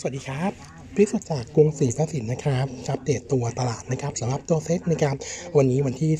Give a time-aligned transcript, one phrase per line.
[0.00, 5.16] สวัสดีครับ พิสุทธิ์จากกรุงศรีสัสินนะครับอัปเดตตัวตลาดนะครับสำหรับตัวเซ็ตนะครับ
[5.56, 6.10] วันนี้วันที่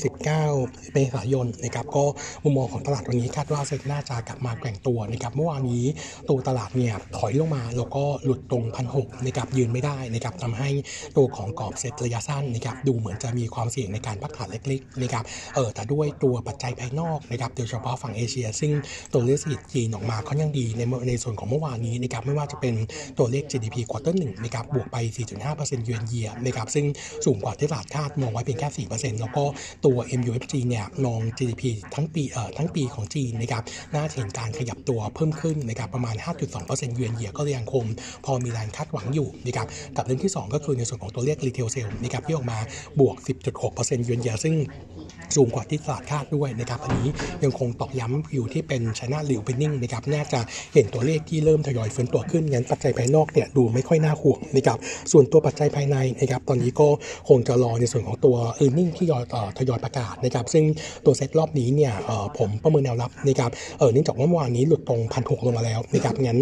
[0.43, 2.05] 19 เมษายนนะครับก็
[2.43, 5.85] มุมมองของตลาดวันนี้คาดว่าเซ็ตน่าจะกลับมาแกว่งตัวนะครับเมื่อวานนี้
[6.29, 10.69] ตัวตลาดเนี่ยถอยลงมาแล้วก็หลุดตรงพันหกนะครับยืนไม่ได้นะครับทำให้
[11.17, 15.23] ตัวของกรอบเซ็ตระยะสั้นนะครับดูเหมือนจะมีความเสี่ยงในการพักฐานเล็กๆนะครับ
[15.55, 18.71] เออแต่ด้วยตัวปัจจัยภายนอกนะครับโดยเฉพาะฝั่งเอเชีย ซึ่ง
[19.13, 22.73] ตัวเลขเศรษฐกิจจีนออกมาค่อนข้างดีในในส่วนของเมื่อวานนี้นะครับไม่ว่าจะเป็น
[23.17, 24.97] ตัวเลข GDP quarter หนึ่งนะครับบวกไป
[25.41, 26.85] 4.5%เยือนเยียนะครับซึ่ง
[27.25, 29.43] สูงกว่าที่ตลาดคาดมองไว้เพียงแค่ 4%แล้วก็
[29.85, 31.63] ตัว MUFG เนี่ยมอง GDP
[31.95, 33.63] ทั้งปีเอ่อทั้งปีของจีนนะครับ
[33.95, 36.15] น่าจะเห็นการขยับตัวเพิ่มขึ้นนะครับประมาณ
[36.55, 37.85] 5.2%เยือนเยียก็ยังคง
[38.25, 39.67] พอมีแรงคาดหวังอยู่นะครับ
[39.97, 42.59] กับเรื่องที่ 2 ก็คือในส่วนของตัวเลข Retail Sale นะครับที่ออกมา
[42.99, 43.15] บวก
[43.61, 44.55] 10.6%เยือนเยียซึ่ง
[45.35, 47.07] สูงกว่าที่ตลาดคาดด้วยนะครับอันนี้
[47.43, 50.39] ยังคงตอกย้ำอยู่ที่เป็น China r e o p e n i n g นะครับน่าจะ
[50.73, 54.77] เห็นตัวเลขที่เริ่มทยอยฟื้นตัวขึ้นงั้นปัจจัยภายนอกเนี่ยดูไม่ค่อยน่าห่วงนะครับ
[55.11, 56.87] ส่วนตัวปัจจัยภายในนะครับตอนนี้ก็
[57.29, 59.23] คงจะรอในส่วนของตัว e a r n i n g ที่ยอย
[59.57, 60.65] ทยอยประกาศนะครับซึ่ง
[61.05, 61.93] ตัวเซตรอบนี้เนี่ย
[62.37, 63.51] ผมประเมินแนวรับนะครับ
[63.93, 66.39] เนื่องจากว่าเมื่อวานนี้หลุดตรงพันหกลงมาแล้วนะครับงั้น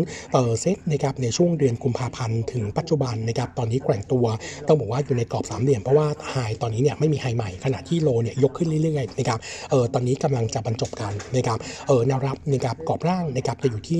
[0.60, 4.26] เซตนะครับในช่วงเดือนกุมภาพันธ์ถึงปัจจุบันนะครับตอนนี้แกว่งตัว
[4.68, 14.00] ต้องบอกว่าอยู่ในกรอบสามเหลี่ยมเพราะว่า high ตอนนี้เนี่ยไม่มี high ใหม่ขณะที่ low เนี่ยยกขึ้นเรื่อยๆนะครับเออตอนนี้กำลังจะบรรจบกันนะครับเออแนวรับนะครับกรอบล่างนะครับจะอยู่ที่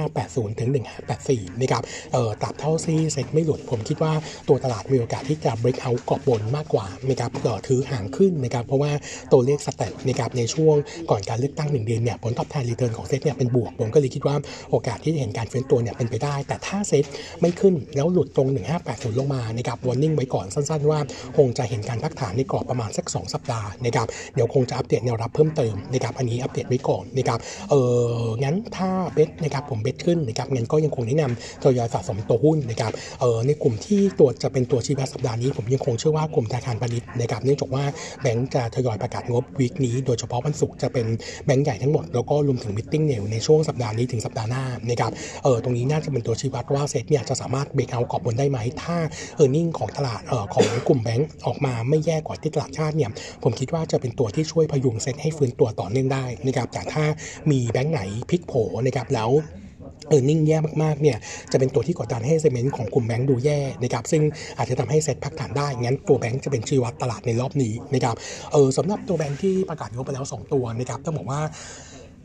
[0.00, 0.70] 1580ถึง
[1.16, 4.12] 1584นะครับเออตราบเท่าทีเซ็ตไม่หลุด ผมคิดว่า
[4.48, 8.92] ตัวตลาดมีโอกาสที่จะ break out กรอบบนมากกว่านะครับเออถือหางขึ้นนะครับเพราะว่า
[9.32, 10.76] ตัวเลข stat นะครับในช่วง
[11.10, 14.36] ก่อนการเลือกตั้งหนึ่งเดือนเนี่ยผลตอบแทน return ของเซ็ตเนี่ยเป็นบวก ผมก็เลยคิดว่า
[14.70, 17.04] โอกาสที่จะเห็นการฟื้นตัวเนี่ยเป็นไปได้ แต่ถ้าเซ็ต
[17.40, 18.48] ไม่ขึ้นแล้วหลุดตรง
[18.84, 21.00] 1580 ลงมานะครับ warning ไว้ก่อนสั้น ๆ ว่า
[21.36, 27.38] คงจะเห็นการพักฐานในกรอบประมาณสัก 2 สัปดาห์นะครับเดี๋ยวคงจะอัปเดตแนวรับเพิ่มเติมนะครับอันนี้อัปเดตไว้ก่อนนะครับ
[27.70, 27.74] เอ
[28.22, 37.84] องั้นถ้าเบสนะครับผมเบสขึ้นนะครับงั้นก็ยังคงแนะนำทยอยสะสมตัวหุ้นนะครับเออในกลุ่มที่ตัวจจะเป็นตัวชี้วัดสัปดาห์นี้ ผมยังคงเชื่อว่ากลุ่มธนาคารพาณิชย์นะครับเนื่องจากว่า
[38.22, 41.06] แบงก์จะทยอยประกาศงบวีคนี้ โดยเฉพาะวันศุกร์จะเป็น
[41.46, 45.12] แบงก์ใหญ่ทั้งหมด แล้วก็รวมถึงมิ팅เนี่ยในช่วงสัปดาห์นี้ถึงสัปดาห์หน้านะครับ
[45.42, 48.96] เออตรงนี้น่าจะเป็นตัวชี้วัดว่าเซ็ตเนี่ยจะสามารถ break out กรอบบนได้ไหมถ้า
[49.36, 53.10] earning ของตลาดเออของกลุ่มแบงก์ออกมาไม่แย่กว่าที่ตลาดคาดเนี่ย
[53.42, 57.04] ผมคิดว่าจะเป็นตัวที่ช่วยพยุงเซ็ตให้ฟื้นตัวต่อเนื่องได้นะครับแต่ถ้า
[57.50, 58.00] มีแบงก์ไหน
[58.30, 58.52] พลิกโผ
[58.86, 59.30] นะครับแล้ว
[60.08, 61.18] earning แย่มากๆเนี่ย
[61.52, 64.22] จะเป็นตัวที่กดดันให้ sentiment ของกลุ่มแบงก์ดูแย่นะครับซึ่ง
[64.58, 68.16] อาจจะทำให้เซ็ตพักฐานได้ งั้นตัวแบงก์จะเป็นชี้วัดตลาดในรอบนี้นะครับ
[68.52, 71.40] เออสำหรับตัวแบงก์ที่ประกาศงบไปแล้ว 2 ตัวนะครับต้องบอกว่า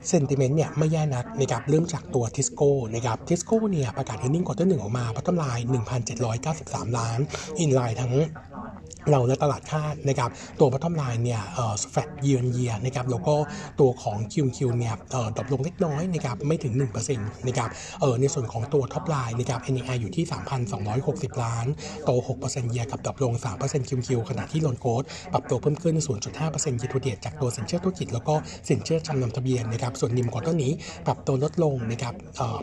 [0.09, 5.59] เซนติเมนต์เนี่ยไม่แย่นักนะครับเริ่มจากตัวทิสโก้นะครับทิสโก้เนี่ยประกาศเฮนนิ่งควอเตอร์หนึ่งออกมาพัฒนาลาย
[6.29, 7.19] 1,793 ล้าน
[7.59, 8.13] อินไลน์ทั้ง
[9.11, 10.29] เราและตลาดคาดนะครับ
[10.59, 11.41] ตัวพัฒนาลายเนี่ย
[11.91, 13.35] แฟตเยียนเยียนะครับแล้วก็
[13.79, 14.93] ตัวของคิวคิวเนี่ย
[15.37, 16.73] ดรอปลงเล็กน้อยนะครับไม่ถึง
[17.09, 17.69] 1%นะครับ
[18.01, 20.25] เออในส่วนของตัวท็อปไลน์นะครับ NEI อยู่ที่
[20.83, 21.65] 3,260 ล้าน
[22.05, 22.09] โต
[22.41, 25.03] 6%เยียกับดรอปลง3%คิวคิวขณะที่โลนโกด
[25.33, 25.95] ปรับตัวเพิ่มขึ้น
[26.39, 28.35] 0.5%ยีทูเดตจากตัวสินเชื่อธุรกิจ แล้วก็
[28.69, 30.71] สินเชื่อจำนำทะเบียนนะครับส่วนนิมควอเตอร์นี้
[31.07, 32.13] ปรับตัวลดลงนะครับ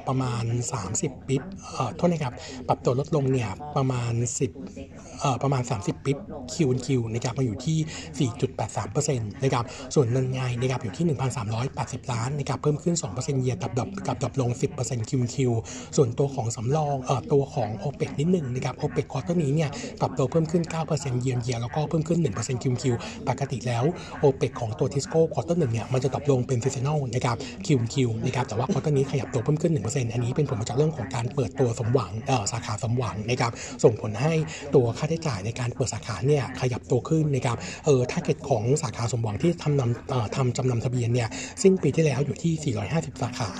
[0.09, 0.45] ประมาณ
[0.85, 1.43] 30ปิ๊บ
[1.75, 2.35] เอ่อโทษนะครับ
[2.69, 4.13] ปรับตัวลดลงเนี่ยประมาณ
[4.67, 6.19] 10เอ่อประมาณ 30ปิ๊บ
[6.55, 9.65] คิวคิวนะครับมาอยู่ที่ 4.83%นะครับ
[9.95, 11.05] ส่วนเงินไงนะครับอยู่ที่
[11.59, 14.51] 1,380 ล้านนะครับเพิ่มขึ้น 2%เยียร์กับดรอปกับดรอปลง
[14.81, 15.53] 10%คิวคิว
[15.97, 20.63] ส่วนตัวของสำรองเอ่อตัวของ o p e ปนิดหนึ่งนะครับ o p e ปควอเตอร์นี้เนี่ยปรับตัวเพิ่มขึ้น
[20.93, 22.95] 9%เยียร์เยียร์แล้วก็เพิ่มขึ้น1%คิวคิว
[23.29, 23.85] ปกติแล้ว
[24.23, 27.37] o p e ปของตัวทิสโก้ควอเตอร์หนึ่งเนี่ยมันจะดรอปลงเป็นซีซันอลนะครับ
[27.67, 33.53] คิวคิวนะครับแต่ว่าควอเตอร์นี้ขยับตัวเพิ่มขึ้น 1%อันนี้เป็นผลมาจากเรื่องของการเปิดตัวสมหวังเอ่อสาขาสมหวังนะครับ
[33.85, 34.33] ส่งผลให้
[34.75, 41.29] ตัวค่าใช้จ่ายในการเปิดสาขาเนี่ยขยับตัวขึ้นนะครับเออ target ของสาขาสมหวังที่ทำนำเอ่อทำจำนำทะเบียนเนี่ย
[41.63, 43.51] สิ้นปีที่แล้วอยู่ที่ 450 สาขา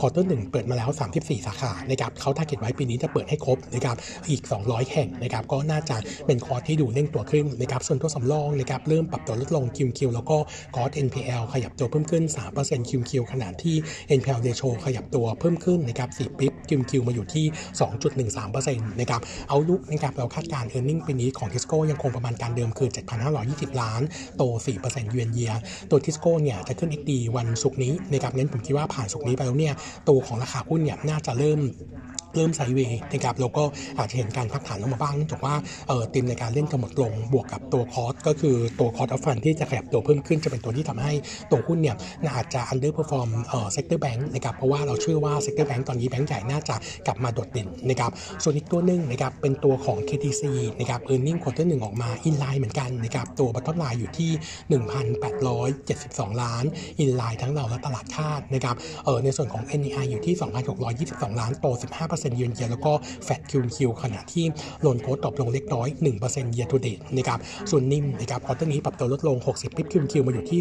[0.00, 3.96] quarter หนึ่งเปิดมาแล้ว 34 สาขานะครับเขา target ไว้ปีนี้จะเปิดให้ครบนะครับ
[4.30, 10.36] อีก 200 แห่งนะครับก็น่าจะเป็นคอร์สที่ดูเร่งตัวขึ้นนะครับส่วนตัวสำรองนะครับเริ่มปรับตัวลดลงคิวคิวแล้วก็
[10.74, 12.22] คอร์ส NPL ขยับตัวเพิ่มขึ้น
[12.56, 13.76] 3% QQ ขณะที่
[14.18, 17.44] NPL ratio ขยับตัวเพิ่มขึ้นนะครับ4 bip QQ มาอยู่ที่
[18.26, 22.88] 2.13%นะครับ outlook นะครับเราคาดการณ์ e a r n i n g ปีนี้ของทิสโก้ยังคงประมาณการเดิมคือ
[23.34, 24.02] 7,520 ล้าน
[24.36, 24.42] โต
[24.80, 25.52] 4%เยือนเยีย
[25.90, 29.74] ตัวทิสโก้เนี่ยจะขึ้น XD วันศุกร์นี้นะครับงั้นผมคิดว่าผ่านศุกร์นี้ไปแล้วเนี่ย
[30.08, 31.60] ตัวของราคาหุ้นเนี่ยน่าจะเริ่ม
[32.34, 33.64] เริ่ม sideway นะครับแล้วก็
[33.98, 35.54] อาจจะเห็นการพักฐานลงมาบ้างเนื่องจากว่า
[35.88, 41.12] เออติมในการเล่นก็หมดลงบวกกับตัว cost ก็คือตัว cost of fund ที่จะขยับตัวเพิ่มขึ้นจะเป็นตัวที่ทำให้
[41.50, 41.96] ตัวหุ้นเนี่ย
[42.36, 48.10] อาจจะ underperform เอ่อ sector แบงค์นะครับเพราะว่าเราเชื่อว่า sector แบงค์ตอนนี้แบงค์ใหญ่น่าจะกลับมาโดดเด่นนะครับ
[48.42, 50.42] ส่วนอีกตัวหนึ่งนะครับเป็นตัวของ KTC
[50.80, 54.30] นะครับ earning quarter หนึ่งออกมา in line เหมือนกันนะครับตัว bottom line อยู่ที่
[55.36, 56.64] 1,872 ล้าน
[57.00, 60.34] in line ทั้งเราและตลาดคาดนะครับเออในส่วนของ NII อยู่ที่
[60.88, 61.66] 2,622 ล้านโต
[62.00, 62.92] 15% 5% year year แล้วก็
[63.24, 64.44] flat QQ ขณะที่
[64.80, 65.88] loan growth drop ลงเล็กน้อย
[66.20, 67.38] 1% year to date นะครับ
[67.70, 70.60] ส่วน NIM นะครับ quarter นี้ปรับตัวลดลง 60 bip QQ มาอยู่ที่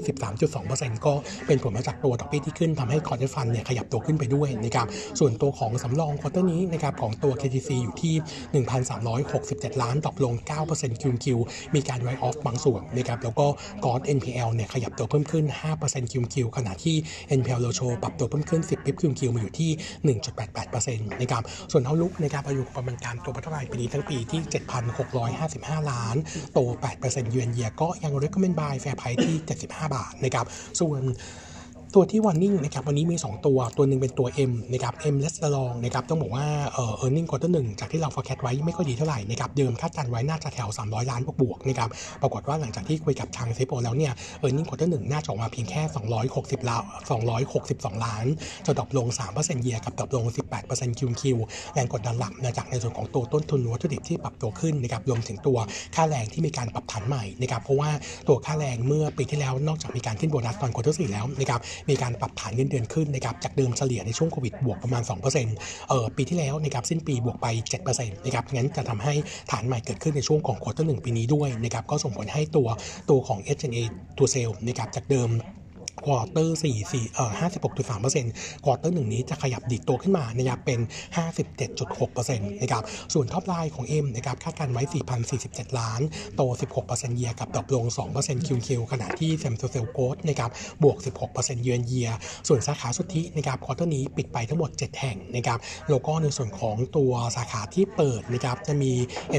[0.52, 1.14] 13.2%ก็
[1.48, 4.88] เป็นผลมาจากตัวดอกเบี้ยที่ขึ้นทำให้ cost of fund เนี่ยขยับตัวขึ้นไปด้วยนะครับ
[5.20, 8.66] ส่วนตัวของสำรอง quarter นี้นะครับของตัว KTC อยู่ที่
[9.18, 10.34] 1,367 ล้าน drop ลง
[10.70, 11.38] 9% QQ
[11.76, 13.48] มีการ write off บางส่วนนะครับแล้วก็
[13.86, 15.46] gross NPL เนี่ยขยับตัวเพิ่มขึ้น
[15.80, 16.96] 5% QQ ขณะที่
[17.38, 20.16] NPL ratio ปรับตัวเพิ่มขึ้น 10 bip QQ มาอยู่ที่
[20.50, 24.42] 1.88%นะครับส่วน outlook ในการประยุกต์ประมาณการตัว bottom line ปีนี้ทั้งปีที่
[25.16, 26.16] 7,655 ล้าน
[26.54, 26.60] โต
[26.96, 30.46] 8%เยือนเยียก็ยัง recommend buy fair price ที่ 75 บาทนะครับ
[30.80, 31.02] ส่วน
[31.96, 40.70] ตัวที่ warning นะครับวันนี้มี 2 ตัวตัวหนึ่งเป็นตัว M นะครับ M Restaurant นะครับต้องบอกว่าเออ earning quarter หนึ่งจากที่เรา forecast ไว้ไม่ค่อยดีเท่าไหร่นะครับเดิมคาดการไว้น่าจะแถว
[40.90, 41.90] 300 ล้านบวกๆนะครับ
[42.22, 45.82] ปรากฏว่าหลังจากที่คุยกับทาง CFO แล้วเนี่ย earning quarter หนึ่งน่าจะออกมาเพียงแค่
[46.26, 46.84] 260ล้าน
[47.40, 48.26] 262 ล้าน
[48.66, 50.26] จะ drop ลง 3% year กับ drop ลง
[50.64, 51.24] 18% QQ
[51.74, 55.58] แรงกดดันหลักมาจากในส่วนของตัวต้นทุนวัตถุดิบที่ปรับตัวขึ้นนะครับรวมถึงตัว
[55.96, 57.90] ค่าแรงที่มีการปรับฐานใหม่นะครับเพราะว่า
[58.28, 65.04] ตัวค่าแรงเมื่อปีที่แล้วนอกจากมีการขึ้นโบนัสตอน quarter สี่แล้วนะครับมีการปรับฐานเงินเดือนขึ้นนะครับจากเดิมเฉลี่ยในช่วงโควิดบวกประมาณ
[65.46, 67.48] 2%เอ่อปีที่แล้วนะครับสิ้นปีบวกไป
[67.88, 69.14] 7%นะครับงั้นจะทำให้
[69.52, 72.68] ฐานใหม่เกิดขึ้นในช่วงของ quarter หนึ่งปีนี้ด้วยนะครับก็ส่งผลให้ตัว
[73.10, 73.80] ตัวของ H&A
[74.18, 75.30] ตัวเซลล์นะครับจากเดิม
[76.06, 78.34] quarter สี่สี่เอ่อห้าสิบหกจุดสามเปอร์เซ็นต์
[78.64, 80.80] quarter หนึ่งนี้จะขยับดีดตัวขึ้นมานะครับเป็น
[81.18, 86.02] ห้าสิบเจ็ดจุดหกเปอร์เซ็นต์นะครับส่วน top line ของ M นะครับคาดการไว้สี่พันสี่สิบเจ็ดล้าน
[86.36, 90.52] โตสิบหกเปอร์เซ็นต์ year กับ drop ลงสองเปอร์เซ็นต์ QQ ขณะที่ same store sales growth นะครับ
[90.84, 92.16] บวกสิบหกเปอร์เซ็นต์ year year
[92.48, 95.60] ส่วนสาขาสุทธินะครับ quarter นี้ปิดไปทั้งหมดเจ็ดแห่งนะครับ
[95.90, 98.92] แล้วก็ในส่วนของตัวสาขาที่เปิดนะครับจะมี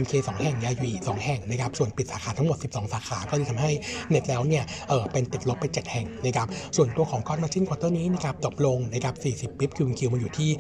[0.02, 3.70] MK 2 แห่ง Yayoi 2แห่งนะครับส่วนปิดสาขาทั้งหมด 12 สาขาก็จะทำให้
[4.10, 9.14] เน็ตแล้วเนี่ยเออเป็นติดลบไป 7 แห่งนะครับส่วนตัวของ gross margin quarter นี้นะครับ drop ลงนะครับ
[9.50, 10.50] 40 bip QQ มาอยู่ที่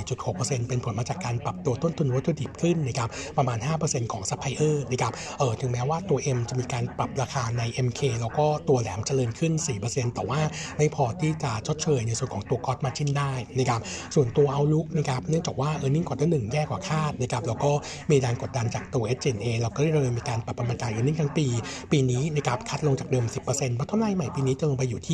[0.00, 9.52] 64.6%เป็นผลมาจากการปรับตัวต้นทุนวัตถุดิบขึ้นนะครับประมาณ 5%ของซัพพลายเออร์นะครับเออถึงแม้ว่าตัว M จะมีการปรับราคาใน MK แล้วก็ตัวแหลมเจริญขึ้น
[9.84, 10.40] 4%แต่ว่า
[10.78, 13.80] ไม่พอที่จะชดเชยในส่วนของตัว gross margin ได้นะครับ
[14.14, 17.72] ส่วนตัว outlook นะครับเนื่องจากว่า e a r n i n g ควอเตอร์หนึ่งแย่กว่าคาดนะครับแล้วก็
[18.10, 21.46] มีแรงกดดันจากตัว s n a เราก็เลยมีการปรับประมาณการ earning ทั้งปี
[21.92, 25.10] ปีนี้นะครับ cut ลงจากเดิม 10%เพราะกำไรใหม่ปีนี้จะลงไปอยู่ท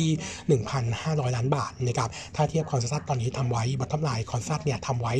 [0.69, 5.13] 1,500 ล้านบาทนะครับถ้าเทียบ consensus ตอนนี้ทำไว้ bottom line consensus เนี่ยทำไว้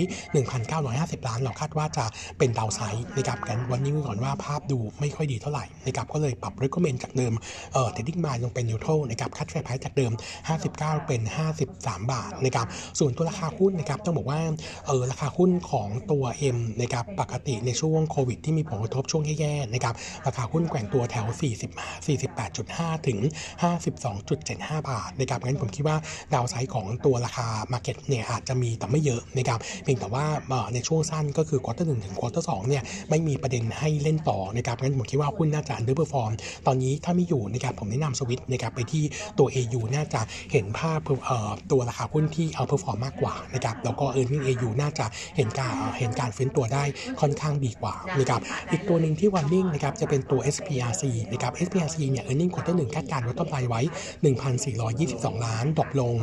[0.61, 2.05] 1,950 ล้าน เราคาดว่าจะ
[2.37, 7.33] เป็น downside นะครับกันวันนี้ก่อนว่าภาพดูไม่ค่อยดีเท่าไหร่นะครับก็เลยปรับ recommend จากเดิม
[7.73, 10.11] เอ่อ trading buy ลงเป็น neutral นะครับ cut fair price จากเดิม
[10.59, 11.21] 59 เป็น
[11.67, 12.67] 53 บาทนะครับ
[12.99, 14.41] ส่วนตัวราคาหุ้นนะครับต้องบอกว่า
[14.87, 16.23] เออราคาหุ้นของตัว
[16.55, 19.95] M นะครับปกติในช่วงโควิดที่มีผลกระทบช่วงแย่ๆนะครับ
[20.27, 23.19] ราคาหุ้นแกว่งตัวแถว 40 48.5 ถึง
[23.63, 25.97] 52.75บาทนะครับงั้นผมคิดว่า
[26.33, 30.25] downside ของตัวราคา Market เนี่ยอาจจะมีแต่ไม่เยอะนะครับเพียงแต่ว่า
[30.73, 36.31] ในช่วงสั้นก็คือ quarter หนึ่งถึง quarter สองเนี่ยไม่มีประเด็นให้เล่นต่อนะครับงั้นผมคิดว่าหุ้นน่าจะ underperform
[36.67, 39.03] ตอนนี้ถ้าไม่อยู่นะครับผมแนะนำสวิตนะครับไปที่
[39.39, 40.21] ตัว AU น่าจะ
[40.51, 40.99] เห็นภาพ
[41.71, 46.83] ตัวราคาหุ้นที่ outperform มากกว่านะครับแล้วก็ earning AU น่าจะเห็นการเห็นการฟื้นตัวได้
[47.21, 48.41] ค่อนข้างดีกว่านะครับ
[48.71, 53.81] อีกตัวหนึ่งที่ warning นะครับจะเป็นตัว SPRC นะครับ SPRC เนี่ย earning quarter หนึ่งคาดการณ์ว่าต้นปลายไว้
[54.59, 56.15] 1,422 ล้าน drop ลง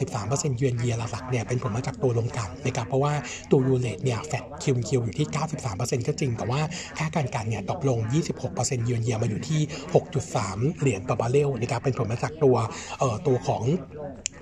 [0.00, 3.12] 73% year year หลักๆเนี่ยเป็นผลมาจากตัวโรงกลั่นนะครับเพราะว่า
[3.50, 5.26] ตัว U-rate เนี่ย flat QQ อยู่ที่
[5.66, 6.60] 93%ก็จริง แต่ว่า
[6.98, 7.98] ค่าการกลั่นเนี่ย drop ลง
[8.42, 9.60] 26% year year มาอยู่ที่
[10.20, 12.56] 6.3 เหรียญต่อบาร์เรลนะครับเป็นผลมาจากตัว
[12.98, 13.62] เอ่อตัวของ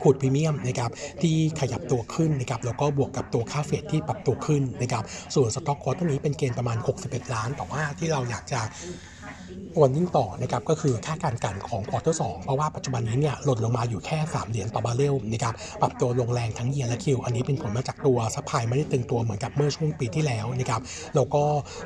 [0.03, 0.91] crude premium นะครับ
[1.23, 8.61] ที่ขยับตัวขึ้นนะครับแล้วก็บวกกับตัวค่า freight ที่ปรับตัวขึ้นนะครับส่วนสต็อก quarter นี้เป็น gain ประมาณ 61 ล้านแต่ว่าที่เราอยากจะ
[9.83, 20.81] warning ต่อนะครับก็คือค่าการกลั่นของ quarter สองเพราะว่าปัจจุบันนี้เนี่ยหล่นลงมาอยู่แค่ 3 เหรียญต่อบาร์เรลนะครับปรับตัวลงแรงทั้ง year และ Q อันนี้เป็นผลมาจากตัว supply ไม่ได้ตึงตัวเหมือนกับเมื่อช่วงปีที่แล้วนะครับ
[21.15, 21.43] แล้วก็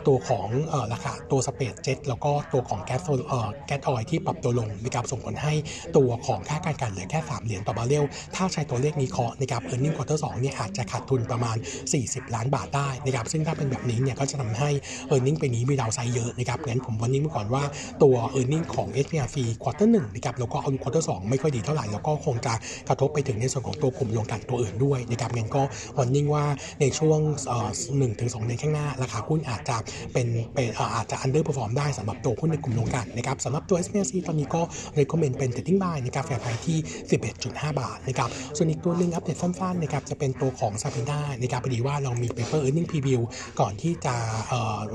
[0.06, 0.48] ตัวของ
[0.92, 5.54] ราคาตัว spread jet แล้วก็ตัวของแก๊สเออ gas oil ที่ปรับตัวลงนะครับส่งผลให้
[5.96, 8.04] ตัวของค่าการกลั่นเหลือแค่ 3 เหรียญต่อบาร์เรล
[8.36, 11.56] ถ้าใช้ตัวเลขนี้เคาะนะครับ earning quarter สองเนี่ยอาจจะขาดทุนประมาณ
[11.94, 14.70] 40 ล้านบาทได้นะครับซึ่งถ้าเป็นแบบนี้เนี่ยก็จะทำให้
[15.08, 17.64] earning ปีนี้มี downside เยอะนะครับงั้นผม warning ไว้ก่อนว่า
[18.02, 22.52] ตัว e a r n i n g ของ SPRC quarter หนึ่งนะครับแล้วก็เอาควอเตอร์สไม่ค่อยดีเท่าไหร่ แล้วก็คงจะ
[22.88, 25.62] กระทบไปถึงในส่วนของตัวกลุ่มโรงกลั่นตัวอื่นด้วยนะครับงั้นก็
[25.98, 26.44] warning ว่า
[26.80, 27.18] ในช่วง
[27.98, 29.76] หนึ่งถึงสองเดือนข้างหน้า ราคาหุ้นอาจจะ
[30.12, 34.62] เป็นเป็นอาจจะ underperform ได้สำหรับตัวหุ้นในกลุ่มโรงกลั่นนะครับสำหรับตัว SPRC ตอนนี้ก็
[34.98, 36.78] recommend เป็น trading buy นะครับ fair price ที่
[37.30, 43.20] 11.5 บาทนะครับส่วนอีกตัวหนึ่งอัปเดตสั้นๆนะครับจะเป็นตัวของ s a p i n a นะครับพอดีว่าเรามี paper earning preview
[43.60, 44.14] ก่อนที่จะ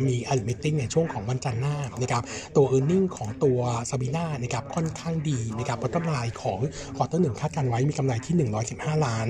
[0.07, 2.23] มี analyst meeting ในช่วงของวันจันทร์หน้านะครับ
[2.55, 6.59] ตัว e a r n i n g ของตัว Sabina นะครับค่อนข้างดีนะครับ bottom line ของ
[6.95, 8.35] quarter หนึ่งคาดการณ์ไว้มีกำไรที่
[8.71, 9.27] 115 ล้าน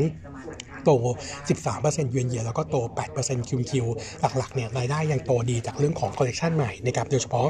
[0.86, 0.92] โต
[1.50, 2.76] 13%เยือนเยียแล้วก็โต
[3.14, 3.86] 8%คิวคิว
[4.22, 7.48] หลักๆเนี่ยรายได้ยังโตดีจากเรื่องของคอลเลคชันใหม่นะครับโดยเฉพาะ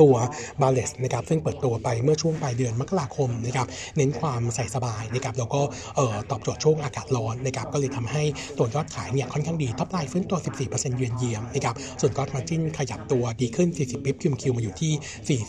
[0.00, 0.14] ตัว
[0.60, 5.60] braless นะครับซึ่งเปิดตัวไปเมื่อช่วงปลายเดือนมกราคมนะครับเน้นความใส่สบายนะครับแล้วก็
[5.96, 8.22] เอ่อตอบโจทย์ช่วงอากาศร้อนนะครับก็เลยทำให้
[8.58, 10.38] ตัวยอดขายเนี่ยค่อนข้างดี top line ฟื้นตัว
[10.68, 15.40] 14%เยือนเยียมนะครับส่วน gross margin ขยับตัวดีขึ้น 40 bip Q on Q มาอยู่ที่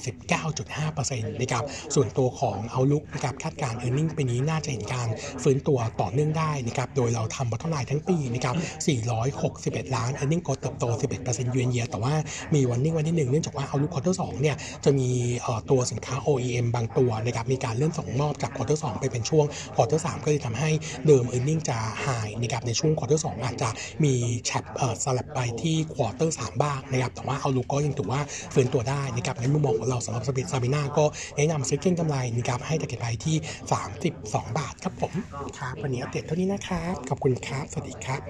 [0.50, 1.64] 49.5%นะครับ
[1.96, 5.08] ส่วนตัวของ outlook นะครับคาดการณ์ earning ปีนี้น่าจะเห็นการ
[5.44, 8.56] ฟื้นตัวต่อเนื่องได้นะครับโดยเราทำ bottom line ทั้งปีนะครับ
[9.26, 10.86] 461 ล้าน earning growth เติบโต
[11.22, 12.14] 11%เยือนเยียแต่ว่า
[12.54, 14.56] มี warning นิดหนึ่งเนื่องจากว่า outlook quarter สองเนี่ย
[14.86, 15.10] จะมี
[15.42, 20.70] เอ่อตัวสินค้า OEM บางตัวนะครับมีการเลื่อนส่งมอบจาก quarter สองไปเป็นช่วงquarter สามก็เลยทำให้
[21.08, 23.70] เดิม earning จะหายนะครับในช่วง quarter สองอาจจะ
[24.04, 24.14] มี
[24.46, 28.22] shift เอ่อสลับไปที่ quarter สามบ้างนะครับแต่ว่า outlook ก็ยังถือว่า
[28.54, 31.06] ฟื้นตัวได้นะครับในมุมมองของเราสำหรับ Sabina ก็
[31.38, 33.36] แนะนำซื้อเก็งกำไรนะครับให้ target price ที่
[33.98, 35.14] 32 บาทครับผม
[35.58, 38.30] ครับวันนี้อัปเดตเท่านี้นะครับขอบคุณครับ สวัสดีครับ